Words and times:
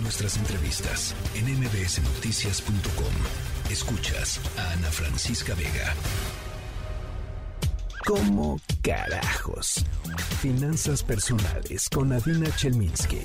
nuestras 0.00 0.36
entrevistas 0.36 1.14
en 1.34 1.46
mbsnoticias.com. 1.60 3.70
Escuchas 3.70 4.40
a 4.56 4.72
Ana 4.72 4.90
Francisca 4.90 5.54
Vega. 5.54 5.94
¿Cómo 8.06 8.60
carajos? 8.82 9.84
Finanzas 10.40 11.02
personales 11.02 11.88
con 11.88 12.12
Adina 12.12 12.50
Chelminsky. 12.56 13.20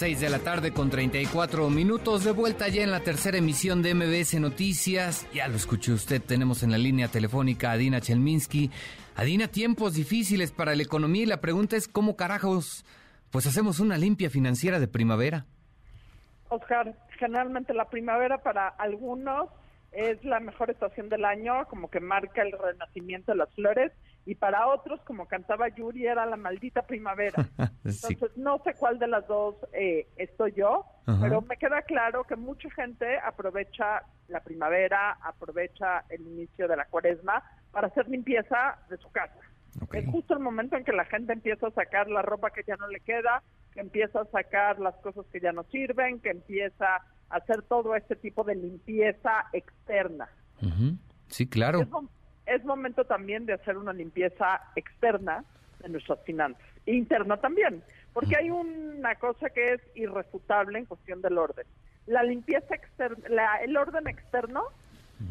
6 0.00 0.18
de 0.18 0.30
la 0.30 0.38
tarde 0.38 0.72
con 0.72 0.88
34 0.88 1.68
minutos. 1.68 2.24
De 2.24 2.32
vuelta 2.32 2.68
ya 2.68 2.82
en 2.82 2.90
la 2.90 3.00
tercera 3.00 3.36
emisión 3.36 3.82
de 3.82 3.94
MBS 3.94 4.40
Noticias. 4.40 5.28
Ya 5.30 5.46
lo 5.46 5.56
escuchó 5.56 5.92
usted. 5.92 6.22
Tenemos 6.22 6.62
en 6.62 6.70
la 6.70 6.78
línea 6.78 7.08
telefónica 7.08 7.68
a 7.68 7.72
Adina 7.72 8.00
Chelminsky. 8.00 8.70
Adina, 9.14 9.48
tiempos 9.48 9.92
difíciles 9.92 10.52
para 10.52 10.74
la 10.74 10.82
economía 10.82 11.24
y 11.24 11.26
la 11.26 11.42
pregunta 11.42 11.76
es: 11.76 11.86
¿cómo 11.86 12.16
carajos? 12.16 12.86
Pues 13.30 13.46
hacemos 13.46 13.78
una 13.78 13.98
limpia 13.98 14.30
financiera 14.30 14.80
de 14.80 14.88
primavera. 14.88 15.44
Oscar, 16.48 16.96
generalmente 17.18 17.74
la 17.74 17.90
primavera 17.90 18.38
para 18.38 18.68
algunos 18.68 19.50
es 19.92 20.24
la 20.24 20.40
mejor 20.40 20.70
estación 20.70 21.10
del 21.10 21.26
año, 21.26 21.66
como 21.68 21.90
que 21.90 22.00
marca 22.00 22.40
el 22.40 22.52
renacimiento 22.52 23.32
de 23.32 23.36
las 23.36 23.52
flores 23.54 23.92
y 24.26 24.34
para 24.34 24.66
otros, 24.68 25.00
como 25.02 25.26
cantaba 25.26 25.68
Yuri, 25.68 26.06
era 26.06 26.26
la 26.26 26.36
maldita 26.36 26.82
primavera. 26.82 27.48
Entonces, 27.84 28.36
no 28.36 28.58
sé 28.62 28.74
cuál 28.74 28.98
de 28.98 29.08
las 29.08 29.26
dos 29.26 29.56
eh, 29.72 30.08
estoy 30.16 30.52
yo, 30.52 30.84
pero 31.20 31.40
me 31.42 31.56
queda 31.56 31.82
claro 31.82 32.24
que 32.24 32.36
mucha 32.36 32.70
gente 32.70 33.18
aprovecha 33.18 34.02
la 34.28 34.40
primavera, 34.40 35.18
aprovecha 35.22 36.04
el 36.08 36.20
inicio 36.22 36.68
de 36.68 36.76
la 36.76 36.84
cuaresma 36.84 37.42
para 37.72 37.88
hacer 37.88 38.08
limpieza 38.08 38.78
de 38.88 38.96
su 38.98 39.10
casa. 39.10 39.38
Es 39.92 40.06
justo 40.10 40.34
el 40.34 40.40
momento 40.40 40.76
en 40.76 40.84
que 40.84 40.92
la 40.92 41.04
gente 41.04 41.32
empieza 41.32 41.68
a 41.68 41.70
sacar 41.70 42.08
la 42.08 42.22
ropa 42.22 42.50
que 42.50 42.62
ya 42.66 42.76
no 42.76 42.88
le 42.88 43.00
queda, 43.00 43.42
que 43.72 43.80
empieza 43.80 44.20
a 44.20 44.24
sacar 44.26 44.78
las 44.78 44.94
cosas 44.96 45.24
que 45.32 45.40
ya 45.40 45.52
no 45.52 45.64
sirven, 45.64 46.20
que 46.20 46.30
empieza 46.30 46.96
a 46.96 47.36
hacer 47.36 47.62
todo 47.62 47.94
este 47.94 48.16
tipo 48.16 48.44
de 48.44 48.56
limpieza 48.56 49.46
externa. 49.52 50.28
Sí, 51.28 51.48
claro 51.48 51.82
es 51.82 51.88
momento 52.64 53.04
también 53.04 53.46
de 53.46 53.54
hacer 53.54 53.76
una 53.76 53.92
limpieza 53.92 54.60
externa 54.76 55.44
de 55.80 55.88
nuestras 55.88 56.20
finanzas, 56.24 56.66
interna 56.86 57.36
también, 57.36 57.82
porque 58.12 58.36
hay 58.36 58.50
una 58.50 59.14
cosa 59.16 59.50
que 59.50 59.74
es 59.74 59.80
irrefutable 59.94 60.78
en 60.78 60.84
cuestión 60.86 61.22
del 61.22 61.38
orden. 61.38 61.66
La 62.06 62.22
limpieza 62.22 62.74
externa, 62.74 63.56
el 63.62 63.76
orden 63.76 64.08
externo 64.08 64.64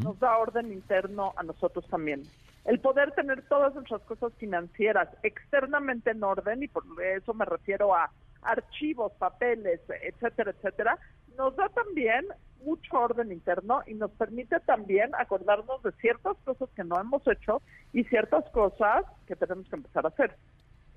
nos 0.03 0.19
da 0.19 0.37
orden 0.37 0.71
interno 0.71 1.33
a 1.35 1.43
nosotros 1.43 1.85
también. 1.87 2.23
El 2.65 2.79
poder 2.79 3.11
tener 3.11 3.41
todas 3.47 3.73
nuestras 3.73 4.01
cosas 4.01 4.31
financieras 4.37 5.09
externamente 5.23 6.11
en 6.11 6.23
orden, 6.23 6.63
y 6.63 6.67
por 6.67 6.83
eso 7.03 7.33
me 7.33 7.45
refiero 7.45 7.95
a 7.95 8.11
archivos, 8.41 9.11
papeles, 9.13 9.81
etcétera, 10.03 10.51
etcétera, 10.51 10.97
nos 11.37 11.55
da 11.55 11.69
también 11.69 12.25
mucho 12.63 12.97
orden 12.97 13.31
interno 13.31 13.81
y 13.87 13.93
nos 13.93 14.11
permite 14.11 14.59
también 14.61 15.11
acordarnos 15.15 15.81
de 15.83 15.91
ciertas 15.93 16.37
cosas 16.43 16.69
que 16.75 16.83
no 16.83 16.99
hemos 16.99 17.21
hecho 17.27 17.61
y 17.93 18.03
ciertas 18.05 18.43
cosas 18.51 19.05
que 19.27 19.35
tenemos 19.35 19.67
que 19.69 19.75
empezar 19.75 20.05
a 20.05 20.09
hacer. 20.09 20.35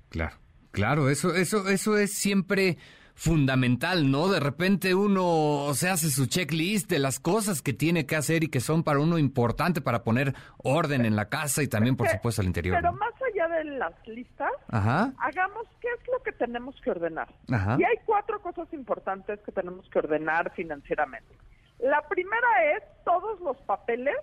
Claro, 0.09 0.35
claro, 0.71 1.09
eso, 1.09 1.33
eso, 1.33 1.67
eso 1.69 1.97
es 1.97 2.13
siempre 2.13 2.77
fundamental, 3.15 4.09
¿no? 4.09 4.27
De 4.27 4.39
repente 4.39 4.95
uno 4.95 5.73
se 5.73 5.89
hace 5.89 6.09
su 6.09 6.25
checklist 6.25 6.89
de 6.89 6.99
las 6.99 7.19
cosas 7.19 7.61
que 7.61 7.73
tiene 7.73 8.05
que 8.05 8.15
hacer 8.15 8.43
y 8.43 8.47
que 8.47 8.59
son 8.59 8.83
para 8.83 8.99
uno 8.99 9.17
importante 9.17 9.81
para 9.81 10.03
poner 10.03 10.33
orden 10.57 11.05
en 11.05 11.15
la 11.15 11.29
casa 11.29 11.61
y 11.61 11.67
también, 11.67 11.95
por 11.95 12.07
supuesto, 12.09 12.41
al 12.41 12.47
interior. 12.47 12.77
Pero 12.81 12.93
más 12.93 13.13
allá 13.21 13.47
de 13.55 13.63
las 13.65 14.07
listas, 14.07 14.51
hagamos 14.69 15.67
qué 15.79 15.87
es 15.87 16.07
lo 16.07 16.21
que 16.23 16.31
tenemos 16.31 16.79
que 16.81 16.91
ordenar. 16.91 17.29
Y 17.47 17.83
hay 17.83 17.97
cuatro 18.05 18.41
cosas 18.41 18.71
importantes 18.73 19.39
que 19.41 19.51
tenemos 19.51 19.87
que 19.89 19.99
ordenar 19.99 20.51
financieramente. 20.53 21.35
La 21.83 22.01
primera 22.07 22.77
es 22.77 22.83
todos 23.03 23.41
los 23.41 23.57
papeles 23.57 24.15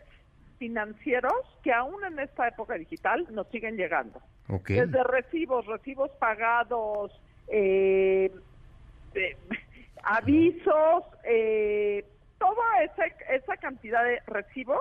financieros 0.59 1.35
que 1.63 1.73
aún 1.73 2.03
en 2.05 2.19
esta 2.19 2.49
época 2.49 2.75
digital 2.75 3.27
nos 3.31 3.49
siguen 3.49 3.77
llegando. 3.77 4.19
Desde 4.67 5.05
recibos, 5.05 5.67
recibos 5.67 6.11
pagados, 6.13 7.13
eh, 7.49 8.33
eh, 9.15 9.37
avisos, 10.03 11.05
eh, 11.25 12.05
toda 12.39 12.83
esa, 12.83 13.05
esa 13.31 13.57
cantidad 13.59 14.05
de 14.05 14.21
recibos 14.27 14.81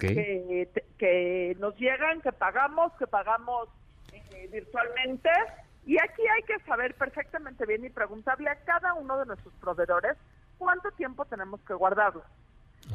que, 0.00 0.68
que, 0.98 1.56
nos 1.60 1.76
llegan, 1.76 2.20
que 2.22 2.32
pagamos, 2.32 2.92
que 2.98 3.06
pagamos 3.06 3.68
eh, 4.12 4.48
virtualmente. 4.52 5.30
Y 5.86 5.96
aquí 6.02 6.22
hay 6.34 6.42
que 6.42 6.58
saber 6.64 6.94
perfectamente 6.94 7.64
bien 7.66 7.84
y 7.84 7.90
preguntarle 7.90 8.50
a 8.50 8.56
cada 8.56 8.94
uno 8.94 9.16
de 9.18 9.26
nuestros 9.26 9.54
proveedores 9.60 10.16
cuánto 10.58 10.90
tiempo 10.92 11.24
tenemos 11.24 11.60
que 11.62 11.74
guardarlo. 11.74 12.22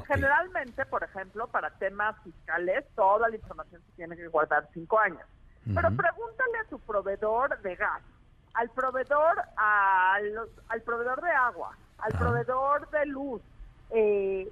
Generalmente, 0.08 0.86
por 0.86 1.04
ejemplo, 1.04 1.48
para 1.48 1.70
temas 1.72 2.16
fiscales, 2.24 2.86
toda 2.96 3.28
la 3.28 3.36
información 3.36 3.82
se 3.82 3.92
tiene 3.94 4.16
que 4.16 4.28
guardar 4.28 4.70
cinco 4.74 4.98
años. 5.00 5.24
Pero 5.66 5.90
pregúntale 5.96 6.58
a 6.66 6.70
tu 6.70 6.80
proveedor 6.80 7.60
de 7.62 7.76
gas, 7.76 8.02
al 8.54 8.70
proveedor, 8.70 9.42
al 9.58 10.82
proveedor 10.84 11.22
de 11.22 11.32
agua, 11.32 11.78
al 12.00 12.12
proveedor 12.18 12.90
de 12.90 13.06
luz, 13.06 13.42
eh, 13.92 14.52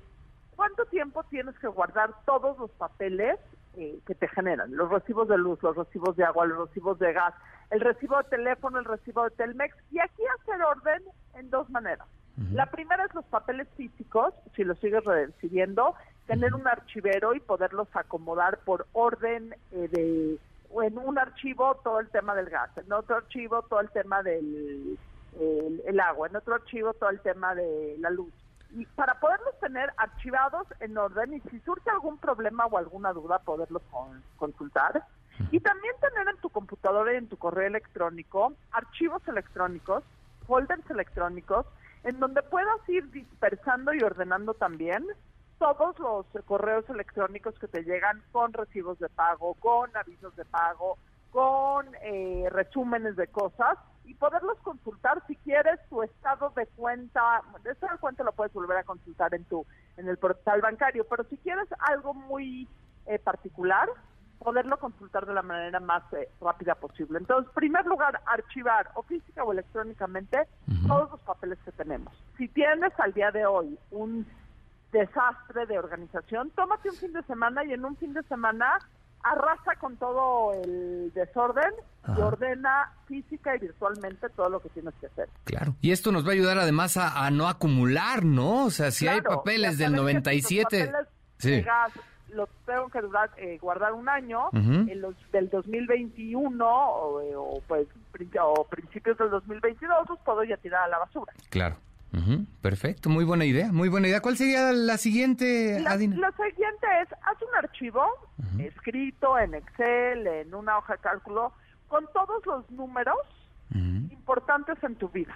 ¿cuánto 0.56 0.86
tiempo 0.86 1.24
tienes 1.24 1.58
que 1.60 1.68
guardar 1.68 2.14
todos 2.26 2.58
los 2.60 2.70
papeles 2.72 3.40
eh, 3.76 4.00
que 4.06 4.16
te 4.16 4.28
generan? 4.28 4.76
Los 4.76 4.90
recibos 4.90 5.28
de 5.28 5.38
luz, 5.38 5.62
los 5.64 5.76
recibos 5.76 6.16
de 6.16 6.26
agua, 6.26 6.46
los 6.46 6.68
recibos 6.68 7.00
de 7.00 7.14
gas, 7.14 7.34
el 7.72 7.80
recibo 7.80 8.18
de 8.18 8.26
teléfono, 8.26 8.80
el 8.80 8.86
recibo 8.86 9.24
de 9.24 9.32
Telmex. 9.32 9.76
Y 9.92 10.00
aquí 10.00 10.22
hacer 10.40 10.62
orden 10.62 11.04
en 11.36 11.50
dos 11.50 11.70
maneras. 11.70 12.08
La 12.52 12.68
primera 12.68 13.06
es 13.06 13.14
los 13.14 13.26
papeles 13.26 13.68
físicos, 13.76 14.34
si 14.56 14.64
los 14.64 14.80
sigues 14.80 15.04
recibiendo, 15.04 15.96
tener 16.26 16.54
un 16.56 16.68
archivero 16.68 17.34
y 17.34 17.40
poderlos 17.40 17.88
acomodar 17.94 18.60
por 18.60 18.88
orden 18.94 19.56
eh, 19.72 19.88
de 19.90 20.40
o 20.72 20.84
en 20.84 20.98
un 20.98 21.18
archivo 21.18 21.76
todo 21.84 22.00
el 22.00 22.10
tema 22.10 22.36
del 22.36 22.50
gas, 22.50 22.70
en 22.78 22.92
otro 22.94 23.16
archivo 23.18 23.64
todo 23.64 23.80
el 23.80 23.90
tema 23.90 24.22
del 24.22 24.98
el, 25.40 26.00
agua, 26.00 26.28
en 26.28 26.36
otro 26.36 26.56
archivo 26.56 26.94
todo 26.94 27.10
el 27.10 27.20
tema 27.22 27.56
de 27.56 27.96
la 28.00 28.10
luz. 28.10 28.32
Y 28.72 28.86
para 28.86 29.20
poderlos 29.20 29.60
tener 29.60 29.92
archivados 29.98 30.68
en 30.80 30.98
orden 30.98 31.34
y 31.34 31.42
si 31.50 31.60
surge 31.62 31.90
algún 31.90 32.20
problema 32.20 32.68
o 32.68 32.78
alguna 32.78 33.14
duda, 33.14 33.40
poderlos 33.40 33.82
consultar. 34.38 35.04
Y 35.52 35.60
también 35.60 35.96
tener 36.02 36.28
en 36.28 36.38
tu 36.42 36.50
computadora 36.50 37.14
y 37.14 37.18
en 37.18 37.28
tu 37.28 37.38
correo 37.38 37.68
electrónico 37.68 38.54
archivos 38.72 39.28
electrónicos, 39.28 40.04
folders 40.46 40.88
electrónicos, 40.92 41.66
en 42.04 42.20
donde 42.20 42.42
puedas 42.44 42.88
ir 42.88 43.10
dispersando 43.12 43.94
y 43.94 44.02
ordenando 44.02 44.54
también 44.54 45.06
todos 45.58 46.00
los 46.00 46.26
correos 46.46 46.90
electrónicos 46.90 47.58
que 47.60 47.68
te 47.68 47.84
llegan 47.84 48.24
con 48.32 48.54
recibos 48.54 48.98
de 49.00 49.10
pago, 49.10 49.56
con 49.56 49.96
avisos 49.96 50.36
de 50.36 50.46
pago, 50.46 50.98
con 51.32 51.88
eh, 52.02 52.48
resúmenes 52.50 53.16
de 53.18 53.28
cosas 53.28 53.78
y 54.06 54.16
poderlos 54.16 54.58
consultar 54.64 55.22
si 55.28 55.36
quieres 55.36 55.80
tu 55.90 56.02
estado 56.02 56.52
de 56.56 56.66
cuenta, 56.68 57.42
de 57.64 57.72
estado 57.72 57.94
de 57.94 58.00
cuenta 58.00 58.24
lo 58.24 58.32
puedes 58.32 58.54
volver 58.54 58.78
a 58.78 58.84
consultar 58.84 59.36
en 59.36 59.44
tu 59.46 59.66
en 59.98 60.08
el 60.08 60.18
portal 60.18 60.62
bancario, 60.62 61.06
pero 61.10 61.26
si 61.26 61.38
quieres 61.38 61.68
algo 61.80 62.14
muy 62.14 62.68
eh, 63.06 63.20
particular, 63.20 63.90
poderlo 64.50 64.80
consultar 64.80 65.28
de 65.28 65.34
la 65.36 65.44
manera 65.44 65.80
más 65.80 66.02
eh, 66.12 66.28
rápida 66.42 66.74
posible. 66.74 67.20
Entonces, 67.20 67.48
en 67.50 67.54
primer 67.54 67.86
lugar, 67.86 68.20
archivar 68.26 68.90
o 68.96 69.04
física 69.04 69.44
o 69.44 69.52
electrónicamente 69.52 70.40
todos 70.88 71.12
los 71.12 71.20
papeles 71.20 71.60
que 71.64 71.72
tenemos. 71.72 72.12
Si 72.36 72.48
tienes 72.48 72.92
al 73.00 73.14
día 73.14 73.30
de 73.30 73.46
hoy 73.46 73.78
un 73.92 74.26
desastre 74.92 75.68
de 75.68 75.78
organización, 75.78 76.50
tómate 76.56 76.90
un 76.90 76.96
fin 76.96 77.14
de 77.14 77.22
semana 77.24 77.64
y 77.64 77.74
en 77.74 77.86
un 77.86 77.96
fin 77.98 78.12
de 78.12 78.24
semana 78.24 78.80
arrasa 79.22 79.76
con 79.80 79.98
todo 79.98 80.54
el 80.64 81.12
desorden 81.14 81.72
y 82.18 82.20
ordena 82.20 82.92
física 83.06 83.56
y 83.56 83.60
virtualmente 83.60 84.30
todo 84.30 84.50
lo 84.50 84.60
que 84.62 84.70
tienes 84.70 84.96
que 84.96 85.06
hacer. 85.06 85.30
Claro. 85.44 85.76
Y 85.80 85.92
esto 85.92 86.12
nos 86.12 86.26
va 86.26 86.30
a 86.30 86.34
ayudar 86.34 86.58
además 86.58 86.98
a, 86.98 87.30
no 87.30 87.48
acumular, 87.48 88.26
¿no? 88.26 88.66
O 88.66 88.72
sea, 88.72 88.90
si 88.90 89.08
hay 89.08 89.22
papeles 89.22 89.78
del 89.78 89.92
97... 89.92 90.92
sí. 91.38 91.64
Los 92.34 92.50
tengo 92.66 92.90
que 92.90 93.02
durar, 93.02 93.30
eh, 93.38 93.58
guardar 93.62 93.94
un 93.94 94.10
año, 94.10 94.50
en 94.54 95.02
los 95.02 95.16
del 95.32 95.50
2021 95.50 96.66
o, 96.66 97.22
o, 97.38 97.62
pues, 97.68 97.88
o 98.42 98.64
principios 98.66 99.18
del 99.18 99.30
2022, 99.30 100.10
los 100.10 100.20
puedo 100.20 100.44
ya 100.44 100.58
tirar 100.58 100.84
a 100.84 100.88
la 100.88 101.00
basura. 101.00 101.34
Claro. 101.50 101.76
perfecto, 102.62 103.10
muy 103.10 103.24
buena 103.24 103.46
idea, 103.46 103.72
muy 103.72 103.90
buena 103.90 104.08
idea. 104.08 104.22
¿Cuál 104.22 104.38
sería 104.38 104.72
la 104.72 104.98
siguiente, 104.98 105.80
la, 105.80 105.92
Adina? 105.92 106.18
La 106.18 106.32
siguiente 106.32 106.88
es, 107.02 107.12
haz 107.14 107.42
un 107.42 107.56
archivo 107.58 108.04
escrito 108.60 109.38
en 109.38 109.54
Excel, 109.54 110.26
en 110.28 110.54
una 110.54 110.78
hoja 110.78 110.94
de 110.94 111.00
cálculo, 111.00 111.54
con 111.88 112.06
todos 112.14 112.46
los 112.46 112.70
números 112.72 113.18
importantes 113.74 114.82
en 114.84 114.96
tu 114.96 115.10
vida. 115.10 115.34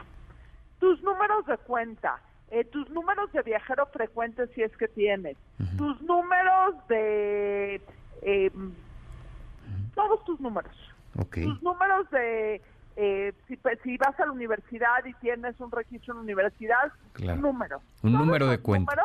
Tus 0.79 1.01
números 1.03 1.45
de 1.45 1.57
cuenta, 1.57 2.19
eh, 2.53 2.63
tus 2.65 2.87
números 2.91 3.31
de 3.31 3.41
viajero 3.41 3.87
frecuente 3.87 4.47
si 4.53 4.61
es 4.61 4.75
que 4.77 4.87
tienes, 4.87 5.37
tus 5.77 5.99
números 6.03 6.75
de... 6.87 7.81
Eh, 8.21 8.51
todos 9.95 10.23
tus 10.25 10.39
números. 10.39 10.75
Tus 11.31 11.61
números 11.63 12.09
de 12.11 12.61
eh, 12.95 13.33
si, 13.47 13.59
si, 13.83 13.97
vas 13.97 14.19
a 14.19 14.25
la 14.25 14.31
universidad 14.31 15.03
y 15.05 15.13
tienes 15.15 15.59
un 15.59 15.71
registro 15.71 16.13
en 16.13 16.17
la 16.17 16.23
universidad, 16.23 16.91
un 17.19 17.41
número. 17.41 17.81
Un 18.03 18.13
número 18.13 18.47
de 18.47 18.59
cuenta. 18.59 18.95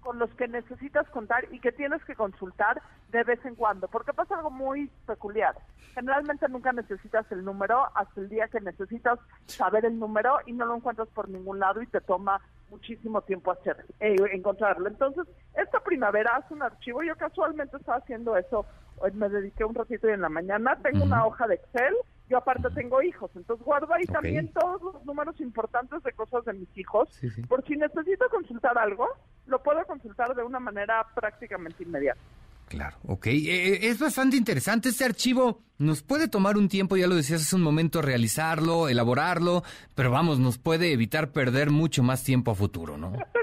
con 0.00 0.18
los 0.18 0.30
que 0.30 0.48
necesitas 0.48 1.08
contar 1.10 1.44
y 1.52 1.60
que 1.60 1.72
tienes 1.72 2.04
que 2.04 2.14
consultar 2.14 2.82
de 3.10 3.22
vez 3.22 3.44
en 3.44 3.54
cuando, 3.54 3.88
porque 3.88 4.12
pasa 4.12 4.36
algo 4.36 4.50
muy 4.50 4.90
peculiar. 5.06 5.54
Generalmente 5.94 6.48
nunca 6.48 6.72
necesitas 6.72 7.30
el 7.30 7.44
número 7.44 7.86
hasta 7.94 8.20
el 8.20 8.28
día 8.28 8.48
que 8.48 8.60
necesitas 8.60 9.18
saber 9.46 9.84
el 9.84 9.98
número 9.98 10.38
y 10.46 10.52
no 10.52 10.64
lo 10.64 10.76
encuentras 10.76 11.08
por 11.08 11.28
ningún 11.28 11.58
lado 11.58 11.82
y 11.82 11.86
te 11.86 12.00
toma 12.00 12.40
muchísimo 12.70 13.20
tiempo 13.22 13.50
hacer 13.50 13.84
eh, 13.98 14.16
encontrarlo. 14.32 14.88
Entonces, 14.88 15.26
esta 15.54 15.80
primavera 15.80 16.36
haz 16.36 16.50
un 16.50 16.62
archivo. 16.62 17.02
Yo 17.02 17.16
casualmente 17.16 17.76
estaba 17.76 17.98
haciendo 17.98 18.36
eso, 18.36 18.66
me 19.14 19.28
dediqué 19.28 19.64
un 19.64 19.74
ratito 19.74 20.08
y 20.08 20.12
en 20.12 20.20
la 20.20 20.28
mañana 20.28 20.76
tengo 20.82 21.04
una 21.04 21.26
hoja 21.26 21.46
de 21.48 21.56
Excel 21.56 21.94
yo 22.30 22.38
aparte 22.38 22.68
tengo 22.74 23.02
hijos, 23.02 23.30
entonces 23.34 23.66
guardo 23.66 23.92
ahí 23.92 24.04
también 24.04 24.52
todos 24.52 24.80
los 24.80 25.04
números 25.04 25.38
importantes 25.40 26.00
de 26.04 26.12
cosas 26.12 26.44
de 26.44 26.52
mis 26.52 26.78
hijos. 26.78 27.08
Por 27.48 27.66
si 27.66 27.76
necesito 27.76 28.28
consultar 28.30 28.78
algo, 28.78 29.08
lo 29.46 29.60
puedo 29.62 29.84
consultar 29.84 30.34
de 30.36 30.44
una 30.44 30.60
manera 30.60 31.04
prácticamente 31.14 31.82
inmediata. 31.82 32.20
Claro, 32.68 32.96
ok. 33.08 33.26
Eh, 33.26 33.32
eh, 33.34 33.78
es 33.88 33.98
bastante 33.98 34.36
interesante 34.36 34.90
este 34.90 35.04
archivo. 35.04 35.60
Nos 35.78 36.02
puede 36.02 36.28
tomar 36.28 36.56
un 36.56 36.68
tiempo, 36.68 36.96
ya 36.96 37.08
lo 37.08 37.16
decías 37.16 37.42
hace 37.42 37.56
un 37.56 37.62
momento, 37.62 38.00
realizarlo, 38.00 38.88
elaborarlo, 38.88 39.64
pero 39.96 40.12
vamos, 40.12 40.38
nos 40.38 40.56
puede 40.56 40.92
evitar 40.92 41.32
perder 41.32 41.70
mucho 41.70 42.04
más 42.04 42.22
tiempo 42.22 42.52
a 42.52 42.54
futuro, 42.54 42.96
¿no? 42.96 43.12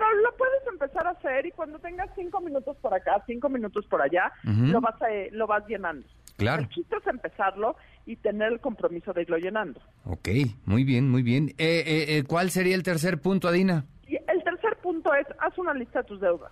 A 1.37 1.47
y 1.47 1.51
cuando 1.51 1.79
tengas 1.79 2.09
cinco 2.15 2.41
minutos 2.41 2.77
por 2.77 2.93
acá, 2.93 3.23
cinco 3.25 3.49
minutos 3.49 3.85
por 3.87 4.01
allá, 4.01 4.31
lo 4.43 4.81
vas 4.81 5.01
a, 5.01 5.07
lo 5.31 5.47
vas 5.47 5.65
llenando. 5.67 6.07
Claro. 6.37 6.61
El 6.61 6.69
chiste 6.69 6.95
es 6.95 7.07
empezarlo 7.07 7.75
y 8.05 8.15
tener 8.15 8.53
el 8.53 8.59
compromiso 8.59 9.11
de 9.11 9.23
irlo 9.23 9.37
llenando. 9.37 9.81
Ok, 10.05 10.29
muy 10.65 10.83
bien, 10.83 11.09
muy 11.09 11.23
bien. 11.23 11.49
Eh, 11.57 11.83
eh, 11.85 12.17
eh, 12.17 12.23
¿Cuál 12.27 12.51
sería 12.51 12.75
el 12.75 12.83
tercer 12.83 13.19
punto, 13.19 13.47
Adina? 13.47 13.85
el 14.07 14.43
tercer 14.43 14.77
punto 14.81 15.13
es, 15.13 15.27
haz 15.39 15.57
una 15.57 15.73
lista 15.73 16.01
de 16.01 16.07
tus 16.07 16.21
deudas. 16.21 16.51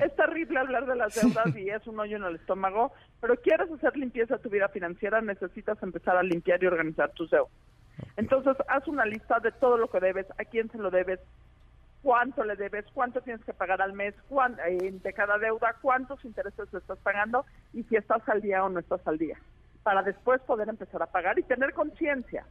Es 0.00 0.14
terrible 0.16 0.58
hablar 0.58 0.86
de 0.86 0.96
las 0.96 1.14
deudas 1.14 1.54
y 1.56 1.68
es 1.68 1.86
un 1.86 2.00
hoyo 2.00 2.16
en 2.16 2.24
el 2.24 2.36
estómago, 2.36 2.92
pero 3.20 3.36
quieres 3.36 3.70
hacer 3.70 3.96
limpieza 3.96 4.36
de 4.36 4.42
tu 4.42 4.48
vida 4.48 4.68
financiera, 4.68 5.20
necesitas 5.20 5.82
empezar 5.82 6.16
a 6.16 6.22
limpiar 6.22 6.62
y 6.62 6.66
organizar 6.66 7.10
tus 7.12 7.30
deudas. 7.30 7.52
Entonces, 8.16 8.56
haz 8.68 8.88
una 8.88 9.04
lista 9.04 9.40
de 9.40 9.52
todo 9.52 9.76
lo 9.76 9.88
que 9.88 10.00
debes, 10.00 10.26
a 10.38 10.44
quién 10.44 10.70
se 10.70 10.78
lo 10.78 10.90
debes, 10.90 11.20
cuánto 12.04 12.44
le 12.44 12.54
debes, 12.54 12.84
cuánto 12.94 13.20
tienes 13.22 13.44
que 13.44 13.54
pagar 13.54 13.82
al 13.82 13.94
mes, 13.94 14.14
de 14.28 15.12
cada 15.12 15.38
deuda, 15.38 15.74
cuántos 15.82 16.24
intereses 16.24 16.72
estás 16.72 16.98
pagando 16.98 17.44
y 17.72 17.82
si 17.84 17.96
estás 17.96 18.22
al 18.28 18.42
día 18.42 18.62
o 18.62 18.68
no 18.68 18.78
estás 18.78 19.00
al 19.08 19.18
día 19.18 19.36
para 19.84 20.02
después 20.02 20.40
poder 20.42 20.68
empezar 20.68 21.00
a 21.02 21.06
pagar 21.06 21.38
y 21.38 21.42
tener 21.44 21.72
conciencia. 21.72 22.44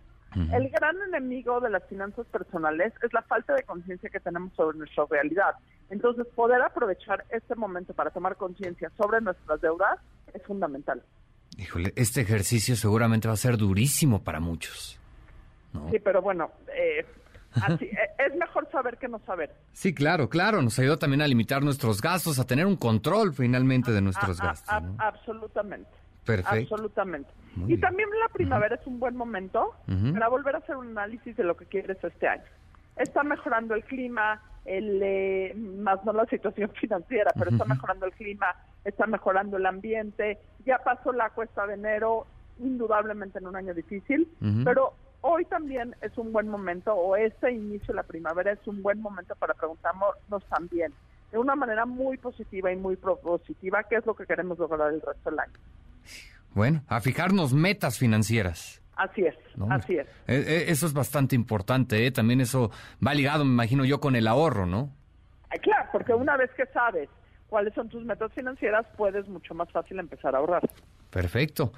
El 0.51 0.69
gran 0.69 0.95
enemigo 1.07 1.59
de 1.59 1.69
las 1.69 1.83
finanzas 1.87 2.25
personales 2.25 2.91
es 3.03 3.13
la 3.13 3.21
falta 3.21 3.53
de 3.53 3.61
conciencia 3.61 4.09
que 4.09 4.19
tenemos 4.19 4.51
sobre 4.55 4.79
nuestra 4.79 5.05
realidad. 5.07 5.53
Entonces, 5.91 6.25
poder 6.33 6.59
aprovechar 6.59 7.23
este 7.29 7.53
momento 7.53 7.93
para 7.93 8.09
tomar 8.09 8.35
conciencia 8.35 8.91
sobre 8.97 9.21
nuestras 9.21 9.61
deudas 9.61 9.99
es 10.33 10.41
fundamental. 10.41 11.03
Híjole, 11.55 11.93
este 11.95 12.21
ejercicio 12.21 12.75
seguramente 12.75 13.27
va 13.27 13.35
a 13.35 13.37
ser 13.37 13.57
durísimo 13.57 14.23
para 14.23 14.39
muchos. 14.39 14.99
Sí, 15.91 15.99
pero 15.99 16.19
bueno, 16.23 16.49
eh, 16.75 17.05
así, 17.61 17.85
eh, 17.85 17.97
es 18.17 18.35
mejor 18.35 18.69
saber 18.71 18.97
que 18.97 19.07
no 19.07 19.19
saber. 19.19 19.53
Sí, 19.71 19.93
claro, 19.93 20.29
claro. 20.29 20.61
Nos 20.61 20.77
ayuda 20.79 20.97
también 20.97 21.21
a 21.21 21.27
limitar 21.27 21.63
nuestros 21.63 22.01
gastos, 22.01 22.39
a 22.39 22.45
tener 22.45 22.65
un 22.65 22.75
control 22.75 23.33
finalmente 23.33 23.91
de 23.91 24.01
nuestros 24.01 24.39
gastos. 24.39 24.73
Absolutamente. 24.97 25.89
Perfecto. 26.25 26.75
Absolutamente. 26.75 27.29
y 27.67 27.77
también 27.77 28.09
la 28.21 28.29
primavera 28.33 28.75
es 28.75 28.87
un 28.87 28.99
buen 28.99 29.15
momento 29.15 29.73
para 30.13 30.29
volver 30.29 30.55
a 30.55 30.59
hacer 30.59 30.77
un 30.77 30.97
análisis 30.97 31.35
de 31.35 31.43
lo 31.43 31.57
que 31.57 31.65
quieres 31.65 31.97
este 32.01 32.27
año. 32.27 32.43
Está 32.95 33.23
mejorando 33.23 33.75
el 33.75 33.83
clima, 33.83 34.41
el, 34.65 35.01
eh, 35.03 35.53
más 35.55 36.03
no 36.05 36.13
la 36.13 36.25
situación 36.25 36.71
financiera, 36.79 37.31
pero 37.37 37.51
está 37.51 37.65
mejorando 37.65 38.05
el 38.05 38.13
clima, 38.13 38.47
está 38.85 39.05
mejorando 39.07 39.57
el 39.57 39.65
ambiente, 39.65 40.39
ya 40.65 40.77
pasó 40.79 41.11
la 41.11 41.29
cuesta 41.31 41.67
de 41.67 41.73
enero, 41.73 42.25
indudablemente 42.59 43.39
en 43.39 43.47
un 43.47 43.55
año 43.55 43.73
difícil, 43.73 44.27
pero 44.63 44.93
hoy 45.23 45.45
también 45.45 45.95
es 46.01 46.15
un 46.17 46.31
buen 46.31 46.47
momento, 46.47 46.93
o 46.93 47.15
este 47.15 47.51
inicio 47.51 47.87
de 47.87 47.93
la 47.95 48.03
primavera 48.03 48.51
es 48.51 48.67
un 48.67 48.83
buen 48.83 49.01
momento 49.01 49.35
para 49.35 49.53
preguntarnos 49.53 50.43
también, 50.49 50.93
de 51.31 51.37
una 51.39 51.55
manera 51.55 51.85
muy 51.85 52.17
positiva 52.17 52.71
y 52.71 52.75
muy 52.75 52.95
propositiva, 52.95 53.83
qué 53.83 53.95
es 53.95 54.05
lo 54.05 54.15
que 54.15 54.25
queremos 54.25 54.59
lograr 54.59 54.93
el 54.93 55.01
resto 55.01 55.29
del 55.29 55.39
año. 55.39 55.53
Bueno, 56.53 56.83
a 56.87 56.99
fijarnos 57.01 57.53
metas 57.53 57.97
financieras. 57.97 58.81
Así 58.95 59.25
es, 59.25 59.35
así 59.69 59.97
es. 59.97 60.07
E, 60.27 60.35
e, 60.35 60.71
eso 60.71 60.85
es 60.85 60.93
bastante 60.93 61.35
importante, 61.35 62.05
¿eh? 62.05 62.11
También 62.11 62.41
eso 62.41 62.69
va 63.05 63.13
ligado, 63.15 63.43
me 63.43 63.51
imagino 63.51 63.85
yo, 63.85 63.99
con 63.99 64.15
el 64.15 64.27
ahorro, 64.27 64.65
¿no? 64.65 64.91
claro, 65.61 65.87
porque 65.91 66.13
una 66.13 66.35
vez 66.35 66.51
que 66.57 66.65
sabes 66.67 67.09
cuáles 67.47 67.73
son 67.73 67.87
tus 67.87 68.03
metas 68.03 68.31
financieras, 68.33 68.85
puedes 68.97 69.27
mucho 69.27 69.53
más 69.53 69.71
fácil 69.71 69.99
empezar 69.99 70.35
a 70.35 70.39
ahorrar. 70.39 70.63
Perfecto. 71.13 71.71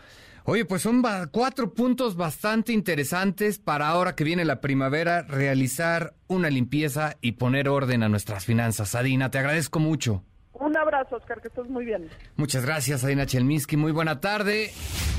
Oye, 0.45 0.63
pues 0.63 0.83
son 0.83 1.03
cuatro 1.31 1.73
puntos 1.73 2.15
bastante 2.15 2.71
interesantes 2.71 3.57
para 3.57 3.87
ahora 3.87 4.15
que 4.15 4.23
viene 4.23 4.45
la 4.45 4.61
primavera, 4.61 5.23
realizar 5.23 6.13
una 6.27 6.49
limpieza 6.49 7.17
y 7.19 7.33
poner 7.33 7.67
orden 7.67 8.03
a 8.03 8.09
nuestras 8.09 8.45
finanzas. 8.45 8.95
Adina, 8.95 9.31
te 9.31 9.39
agradezco 9.39 9.79
mucho. 9.79 10.23
Un 10.53 10.77
abrazo, 10.77 11.17
Oscar, 11.17 11.41
que 11.41 11.49
estés 11.49 11.67
muy 11.67 11.83
bien. 11.83 12.09
Muchas 12.37 12.63
gracias, 12.63 13.03
Adina 13.03 13.25
Chelminsky. 13.25 13.75
Muy 13.75 13.91
buena 13.91 14.21
tarde. 14.21 14.71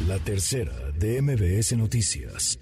La 0.07 0.19
tercera 0.19 0.73
de 0.95 1.21
MBS 1.21 1.77
Noticias. 1.77 2.59